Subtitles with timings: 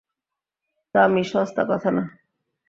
[0.95, 2.03] দামী, সস্তা কথা না।